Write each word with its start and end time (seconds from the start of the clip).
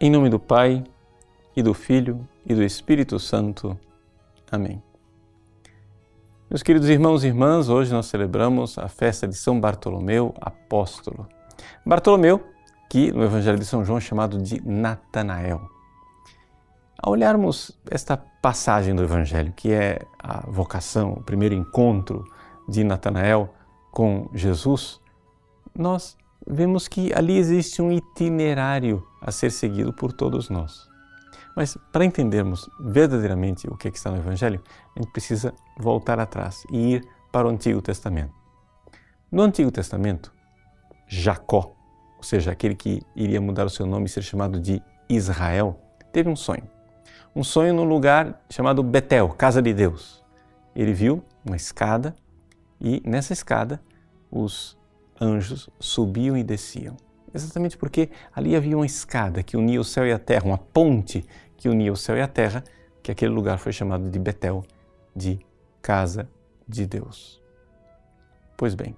Em 0.00 0.12
nome 0.12 0.30
do 0.30 0.38
Pai, 0.38 0.84
e 1.56 1.62
do 1.62 1.74
Filho, 1.74 2.24
e 2.46 2.54
do 2.54 2.62
Espírito 2.62 3.18
Santo. 3.18 3.76
Amém. 4.48 4.80
Meus 6.48 6.62
queridos 6.62 6.88
irmãos 6.88 7.24
e 7.24 7.26
irmãs, 7.26 7.68
hoje 7.68 7.92
nós 7.92 8.06
celebramos 8.06 8.78
a 8.78 8.86
festa 8.86 9.26
de 9.26 9.34
São 9.34 9.60
Bartolomeu 9.60 10.32
Apóstolo. 10.40 11.26
Bartolomeu, 11.84 12.46
que 12.88 13.10
no 13.10 13.24
Evangelho 13.24 13.58
de 13.58 13.64
São 13.64 13.84
João 13.84 13.98
é 13.98 14.00
chamado 14.00 14.40
de 14.40 14.64
Natanael. 14.64 15.68
Ao 16.96 17.14
olharmos 17.14 17.76
esta 17.90 18.16
passagem 18.16 18.94
do 18.94 19.02
Evangelho, 19.02 19.52
que 19.52 19.72
é 19.72 19.98
a 20.16 20.48
vocação, 20.48 21.14
o 21.14 21.24
primeiro 21.24 21.56
encontro 21.56 22.24
de 22.68 22.84
Natanael 22.84 23.52
com 23.90 24.30
Jesus, 24.32 25.00
nós 25.74 26.16
vemos 26.48 26.88
que 26.88 27.12
ali 27.12 27.36
existe 27.36 27.82
um 27.82 27.92
itinerário 27.92 29.06
a 29.20 29.30
ser 29.30 29.50
seguido 29.50 29.92
por 29.92 30.12
todos 30.12 30.48
nós. 30.48 30.88
Mas 31.54 31.76
para 31.92 32.04
entendermos 32.04 32.70
verdadeiramente 32.80 33.68
o 33.68 33.76
que, 33.76 33.88
é 33.88 33.90
que 33.90 33.96
está 33.96 34.10
no 34.10 34.16
Evangelho, 34.16 34.62
a 34.96 35.00
gente 35.00 35.12
precisa 35.12 35.52
voltar 35.76 36.18
atrás 36.18 36.64
e 36.70 36.94
ir 36.94 37.08
para 37.30 37.46
o 37.46 37.50
Antigo 37.50 37.82
Testamento. 37.82 38.32
No 39.30 39.42
Antigo 39.42 39.70
Testamento, 39.70 40.32
Jacó, 41.06 41.74
ou 42.16 42.22
seja, 42.22 42.52
aquele 42.52 42.74
que 42.74 43.02
iria 43.14 43.40
mudar 43.40 43.66
o 43.66 43.70
seu 43.70 43.86
nome 43.86 44.06
e 44.06 44.08
ser 44.08 44.22
chamado 44.22 44.58
de 44.58 44.82
Israel, 45.08 45.78
teve 46.12 46.30
um 46.30 46.36
sonho. 46.36 46.68
Um 47.34 47.44
sonho 47.44 47.74
num 47.74 47.84
lugar 47.84 48.40
chamado 48.48 48.82
Betel, 48.82 49.28
casa 49.30 49.60
de 49.60 49.74
Deus. 49.74 50.24
Ele 50.74 50.92
viu 50.92 51.22
uma 51.44 51.56
escada 51.56 52.14
e 52.80 53.02
nessa 53.04 53.32
escada 53.32 53.82
os 54.30 54.77
anjos 55.20 55.68
subiam 55.78 56.36
e 56.36 56.42
desciam. 56.42 56.96
Exatamente 57.34 57.76
porque 57.76 58.10
ali 58.34 58.56
havia 58.56 58.76
uma 58.76 58.86
escada 58.86 59.42
que 59.42 59.56
unia 59.56 59.80
o 59.80 59.84
céu 59.84 60.06
e 60.06 60.12
a 60.12 60.18
terra, 60.18 60.46
uma 60.46 60.58
ponte 60.58 61.24
que 61.56 61.68
unia 61.68 61.92
o 61.92 61.96
céu 61.96 62.16
e 62.16 62.20
a 62.20 62.28
terra, 62.28 62.64
que 63.02 63.10
aquele 63.10 63.32
lugar 63.32 63.58
foi 63.58 63.72
chamado 63.72 64.08
de 64.08 64.18
Betel, 64.18 64.64
de 65.14 65.38
casa 65.82 66.28
de 66.66 66.86
Deus. 66.86 67.40
Pois 68.56 68.74
bem, 68.74 68.96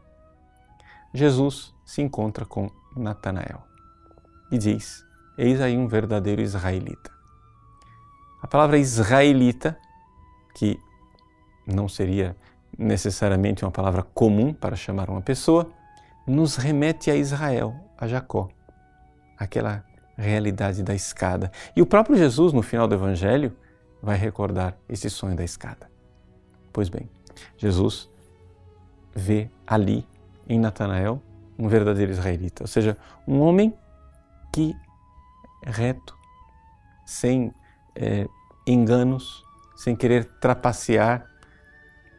Jesus 1.13 1.75
se 1.85 2.01
encontra 2.03 2.45
com 2.45 2.71
Natanael 2.97 3.63
e 4.51 4.59
diz: 4.59 5.05
Eis 5.37 5.61
aí 5.61 5.77
um 5.77 5.87
verdadeiro 5.87 6.41
israelita. 6.41 7.11
A 8.43 8.47
palavra 8.47 8.79
israelita, 8.79 9.79
que 10.55 10.79
não 11.67 11.89
seria 11.89 12.37
necessariamente 12.79 13.65
uma 13.65 13.71
palavra 13.71 14.03
comum 14.03 14.53
para 14.53 14.77
chamar 14.77 15.11
uma 15.11 15.21
pessoa, 15.21 15.71
nos 16.31 16.57
remete 16.57 17.11
a 17.11 17.17
Israel, 17.17 17.75
a 17.99 18.07
Jacó, 18.07 18.49
aquela 19.37 19.85
realidade 20.17 20.83
da 20.83 20.95
escada. 20.95 21.51
E 21.75 21.83
o 21.83 21.87
próprio 21.87 22.17
Jesus, 22.17 22.53
no 22.53 22.63
final 22.63 22.87
do 22.87 22.95
Evangelho, 22.95 23.57
vai 24.03 24.17
recordar 24.17 24.77
esse 24.89 25.11
sonho 25.11 25.37
da 25.37 25.43
escada. 25.43 25.91
Pois 26.73 26.89
bem, 26.89 27.11
Jesus 27.57 28.09
vê 29.15 29.51
ali 29.67 30.07
em 30.49 30.59
Natanael 30.59 31.21
um 31.59 31.69
verdadeiro 31.69 32.13
israelita, 32.13 32.63
ou 32.63 32.69
seja, 32.69 32.97
um 33.27 33.41
homem 33.41 33.75
que 34.53 34.75
reto, 35.65 36.17
sem 37.05 37.53
é, 37.95 38.27
enganos, 38.67 39.45
sem 39.77 39.97
querer 39.97 40.25
trapacear, 40.41 41.27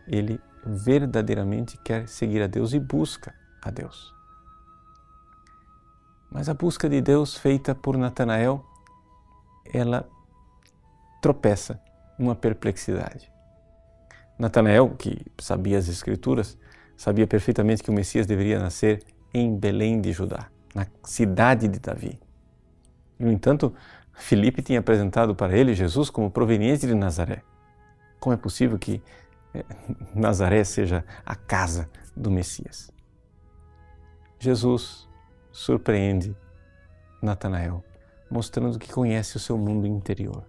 ele 0.08 0.40
verdadeiramente 0.66 1.78
quer 1.84 2.08
seguir 2.08 2.42
a 2.42 2.48
Deus 2.48 2.74
e 2.74 2.80
busca 2.80 3.34
a 3.62 3.70
Deus. 3.70 4.14
Mas 6.32 6.48
a 6.48 6.54
busca 6.54 6.90
de 6.90 7.02
Deus 7.02 7.36
feita 7.36 7.76
por 7.76 7.98
Natanael, 7.98 8.66
ela 9.74 10.08
tropeça 11.22 11.80
numa 12.18 12.36
perplexidade. 12.36 13.32
Natanael, 14.40 14.90
que 14.98 15.26
sabia 15.40 15.78
as 15.78 15.88
Escrituras, 15.88 16.58
sabia 16.98 17.28
perfeitamente 17.28 17.84
que 17.84 17.90
o 17.90 17.94
Messias 17.94 18.26
deveria 18.26 18.60
nascer 18.60 19.04
em 19.34 19.56
Belém 19.56 20.02
de 20.02 20.12
Judá, 20.12 20.48
na 20.74 20.88
cidade 21.04 21.68
de 21.68 21.80
Davi. 21.80 22.20
No 23.20 23.32
entanto, 23.32 23.74
Filipe 24.14 24.62
tinha 24.62 24.80
apresentado 24.80 25.36
para 25.36 25.58
ele 25.58 25.74
Jesus 25.74 26.10
como 26.10 26.32
proveniente 26.32 26.88
de 26.88 26.96
Nazaré. 26.96 27.44
Como 28.20 28.34
é 28.34 28.38
possível 28.38 28.80
que 28.80 29.02
eh, 29.54 29.66
Nazaré 30.16 30.64
seja 30.64 31.04
a 31.26 31.36
casa 31.36 31.90
do 32.16 32.32
Messias? 32.32 32.92
Jesus 34.42 35.08
surpreende 35.52 36.36
Natanael, 37.22 37.84
mostrando 38.28 38.80
que 38.80 38.92
conhece 38.92 39.38
o 39.38 39.40
seu 39.40 39.56
mundo 39.56 39.86
interior. 39.86 40.44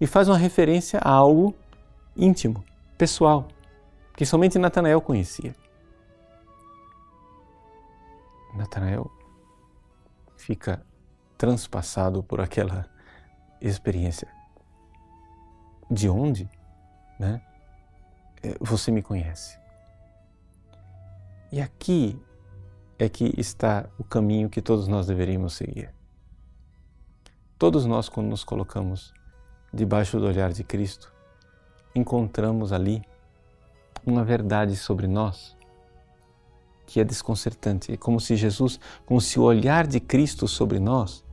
E 0.00 0.06
faz 0.06 0.28
uma 0.28 0.36
referência 0.36 0.98
a 0.98 1.08
algo 1.08 1.54
íntimo, 2.16 2.64
pessoal, 2.98 3.46
que 4.16 4.26
somente 4.26 4.58
Natanael 4.58 5.00
conhecia. 5.00 5.54
Natanael 8.56 9.08
fica 10.36 10.84
transpassado 11.38 12.20
por 12.20 12.40
aquela 12.40 12.90
experiência. 13.60 14.26
De 15.88 16.08
onde, 16.08 16.50
né? 17.16 17.40
Eh, 18.42 18.56
você 18.60 18.90
me 18.90 19.02
conhece. 19.02 19.56
E 21.52 21.60
aqui 21.60 22.20
é 23.02 23.08
que 23.08 23.34
está 23.36 23.88
o 23.98 24.04
caminho 24.04 24.48
que 24.48 24.62
todos 24.62 24.86
nós 24.86 25.08
deveríamos 25.08 25.54
seguir. 25.54 25.92
Todos 27.58 27.84
nós, 27.84 28.08
quando 28.08 28.28
nos 28.28 28.44
colocamos 28.44 29.12
debaixo 29.74 30.20
do 30.20 30.26
olhar 30.26 30.52
de 30.52 30.62
Cristo, 30.62 31.12
encontramos 31.96 32.72
ali 32.72 33.02
uma 34.06 34.22
verdade 34.22 34.76
sobre 34.76 35.08
nós 35.08 35.56
que 36.86 37.00
é 37.00 37.04
desconcertante. 37.04 37.92
É 37.92 37.96
como 37.96 38.20
se 38.20 38.36
Jesus, 38.36 38.78
como 39.04 39.20
se 39.20 39.36
o 39.40 39.42
olhar 39.42 39.84
de 39.84 39.98
Cristo 39.98 40.46
sobre 40.46 40.78
nós 40.78 41.24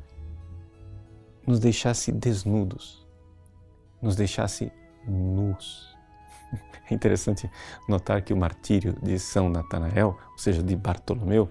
nos 1.46 1.60
deixasse 1.60 2.12
desnudos, 2.12 3.06
nos 4.02 4.16
deixasse 4.16 4.72
nus. 5.08 5.96
É 6.92 6.96
interessante 6.96 7.48
notar 7.88 8.20
que 8.24 8.34
o 8.34 8.38
martírio 8.38 8.96
de 9.00 9.20
São 9.20 9.48
Natanael, 9.48 10.18
ou 10.32 10.38
seja, 10.40 10.64
de 10.64 10.76
Bartolomeu, 10.76 11.48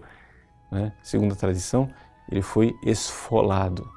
né, 0.69 0.93
segundo 1.01 1.33
a 1.33 1.37
tradição, 1.37 1.89
ele 2.29 2.43
foi 2.43 2.77
esfolado, 2.83 3.89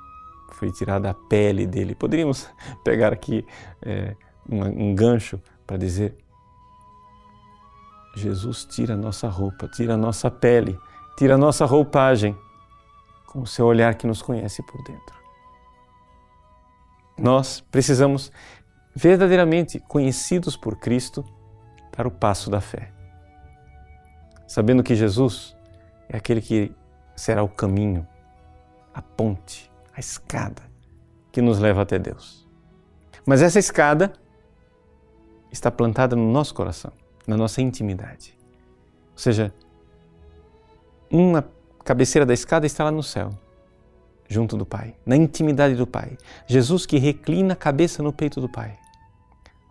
foi 0.52 0.72
tirada 0.72 1.10
a 1.10 1.14
pele 1.16 1.66
dele. 1.66 1.96
Poderíamos 1.96 2.48
pegar 2.86 3.12
aqui 3.12 3.44
é, 3.82 4.16
um, 4.48 4.90
um 4.92 4.96
gancho 4.96 5.42
para 5.66 5.78
dizer: 5.78 6.16
Jesus 8.16 8.66
tira 8.66 8.94
a 8.94 8.98
nossa 8.98 9.28
roupa, 9.28 9.68
tira 9.68 9.96
a 9.96 9.98
nossa 9.98 10.30
pele, 10.30 10.78
tira 11.18 11.36
a 11.36 11.38
nossa 11.38 11.66
roupagem, 11.66 12.38
com 13.28 13.42
o 13.42 13.48
seu 13.48 13.66
olhar 13.66 13.96
que 13.96 14.06
nos 14.06 14.22
conhece 14.22 14.62
por 14.64 14.84
dentro. 14.84 15.22
Nós 17.18 17.62
precisamos 17.72 18.32
verdadeiramente 18.96 19.80
conhecidos 19.80 20.56
por 20.56 20.78
Cristo, 20.78 21.24
dar 21.96 22.08
o 22.08 22.12
passo 22.12 22.50
da 22.50 22.62
fé. 22.62 22.92
Sabendo 24.48 24.84
que 24.84 24.96
Jesus 24.96 25.56
é 26.10 26.18
aquele 26.18 26.42
que 26.42 26.74
será 27.16 27.44
o 27.44 27.50
caminho, 27.50 28.06
a 28.94 29.02
ponte, 29.02 29.72
a 29.96 30.00
escada 30.00 30.64
que 31.32 31.42
nos 31.42 31.60
leva 31.60 31.82
até 31.82 31.98
Deus. 31.98 32.48
Mas 33.26 33.42
essa 33.42 33.60
escada 33.60 34.14
está 35.52 35.72
plantada 35.72 36.16
no 36.16 36.32
nosso 36.32 36.54
coração, 36.54 36.92
na 37.26 37.38
nossa 37.38 37.62
intimidade. 37.62 38.38
Ou 39.12 39.18
seja, 39.18 39.54
uma 41.10 41.48
cabeceira 41.84 42.26
da 42.26 42.34
escada 42.34 42.66
está 42.66 42.84
lá 42.84 42.92
no 42.92 43.04
céu, 43.04 43.32
junto 44.28 44.58
do 44.58 44.66
Pai, 44.66 44.96
na 45.06 45.16
intimidade 45.16 45.76
do 45.76 45.86
Pai. 45.86 46.18
Jesus 46.48 46.86
que 46.86 46.98
reclina 46.98 47.54
a 47.54 47.56
cabeça 47.56 48.02
no 48.02 48.14
peito 48.14 48.40
do 48.42 48.50
Pai. 48.50 48.81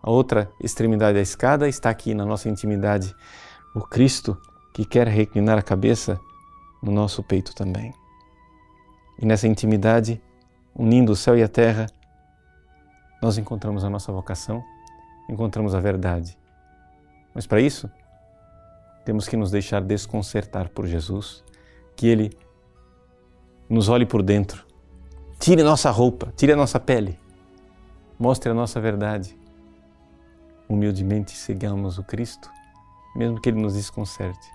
A 0.03 0.09
outra 0.09 0.51
extremidade 0.59 1.15
da 1.15 1.21
escada 1.21 1.67
está 1.67 1.89
aqui 1.89 2.13
na 2.13 2.25
nossa 2.25 2.49
intimidade, 2.49 3.15
o 3.75 3.81
Cristo 3.81 4.35
que 4.73 4.83
quer 4.83 5.07
reclinar 5.07 5.59
a 5.59 5.61
cabeça 5.61 6.19
no 6.81 6.91
nosso 6.91 7.21
peito 7.21 7.53
também. 7.53 7.93
E 9.19 9.25
nessa 9.25 9.47
intimidade, 9.47 10.19
unindo 10.73 11.11
o 11.11 11.15
céu 11.15 11.37
e 11.37 11.43
a 11.43 11.47
terra, 11.47 11.85
nós 13.21 13.37
encontramos 13.37 13.83
a 13.83 13.89
nossa 13.89 14.11
vocação, 14.11 14.63
encontramos 15.29 15.75
a 15.75 15.79
verdade. 15.79 16.35
Mas 17.35 17.45
para 17.45 17.61
isso, 17.61 17.89
temos 19.05 19.27
que 19.27 19.37
nos 19.37 19.51
deixar 19.51 19.81
desconcertar 19.81 20.69
por 20.69 20.87
Jesus, 20.87 21.43
que 21.95 22.07
Ele 22.07 22.35
nos 23.69 23.87
olhe 23.87 24.05
por 24.05 24.23
dentro, 24.23 24.65
tire 25.39 25.61
nossa 25.61 25.91
roupa, 25.91 26.33
tire 26.35 26.53
a 26.53 26.55
nossa 26.55 26.79
pele, 26.79 27.19
mostre 28.17 28.49
a 28.49 28.53
nossa 28.53 28.81
verdade 28.81 29.39
humildemente 30.71 31.35
sigamos 31.35 31.97
o 31.97 32.03
Cristo, 32.03 32.49
mesmo 33.15 33.39
que 33.39 33.49
Ele 33.49 33.61
nos 33.61 33.73
desconcerte. 33.73 34.49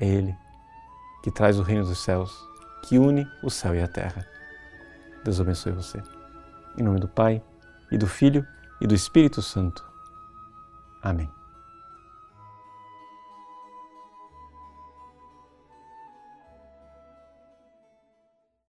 É 0.00 0.06
Ele 0.06 0.36
que 1.22 1.30
traz 1.30 1.58
o 1.58 1.62
reino 1.62 1.84
dos 1.84 2.02
céus, 2.02 2.32
que 2.84 2.98
une 2.98 3.26
o 3.42 3.50
céu 3.50 3.74
e 3.74 3.80
a 3.80 3.86
terra. 3.86 4.26
Deus 5.24 5.40
abençoe 5.40 5.72
você. 5.72 6.02
Em 6.76 6.82
nome 6.82 6.98
do 6.98 7.08
Pai, 7.08 7.42
e 7.90 7.98
do 7.98 8.06
Filho, 8.06 8.46
e 8.80 8.86
do 8.86 8.94
Espírito 8.94 9.40
Santo. 9.42 9.84
Amém. 11.02 11.41